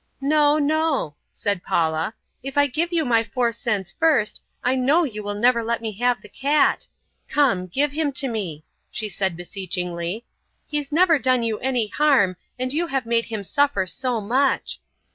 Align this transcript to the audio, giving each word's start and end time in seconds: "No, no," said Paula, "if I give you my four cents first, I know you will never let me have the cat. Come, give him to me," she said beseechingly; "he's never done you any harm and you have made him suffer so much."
"No, 0.19 0.57
no," 0.57 1.13
said 1.31 1.61
Paula, 1.61 2.15
"if 2.41 2.57
I 2.57 2.65
give 2.65 2.91
you 2.91 3.05
my 3.05 3.23
four 3.23 3.51
cents 3.51 3.91
first, 3.99 4.41
I 4.63 4.75
know 4.75 5.03
you 5.03 5.21
will 5.21 5.35
never 5.35 5.61
let 5.63 5.79
me 5.79 5.91
have 5.99 6.19
the 6.23 6.27
cat. 6.27 6.87
Come, 7.29 7.67
give 7.67 7.91
him 7.91 8.11
to 8.13 8.27
me," 8.27 8.63
she 8.89 9.07
said 9.07 9.37
beseechingly; 9.37 10.25
"he's 10.65 10.91
never 10.91 11.19
done 11.19 11.43
you 11.43 11.59
any 11.59 11.85
harm 11.85 12.35
and 12.57 12.73
you 12.73 12.87
have 12.87 13.05
made 13.05 13.25
him 13.25 13.43
suffer 13.43 13.85
so 13.85 14.19
much." 14.19 14.81